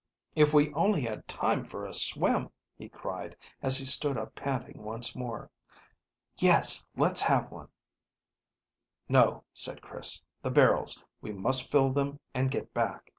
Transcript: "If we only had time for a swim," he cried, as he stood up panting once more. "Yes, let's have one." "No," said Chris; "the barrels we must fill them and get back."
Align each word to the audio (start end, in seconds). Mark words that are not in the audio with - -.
"If 0.33 0.51
we 0.51 0.73
only 0.73 1.01
had 1.01 1.27
time 1.27 1.63
for 1.63 1.85
a 1.85 1.93
swim," 1.93 2.49
he 2.75 2.89
cried, 2.89 3.37
as 3.61 3.77
he 3.77 3.85
stood 3.85 4.17
up 4.17 4.33
panting 4.33 4.81
once 4.81 5.15
more. 5.15 5.51
"Yes, 6.37 6.87
let's 6.97 7.21
have 7.21 7.51
one." 7.51 7.67
"No," 9.07 9.43
said 9.53 9.83
Chris; 9.83 10.23
"the 10.41 10.49
barrels 10.49 11.03
we 11.21 11.31
must 11.33 11.69
fill 11.71 11.91
them 11.93 12.19
and 12.33 12.49
get 12.49 12.73
back." 12.73 13.09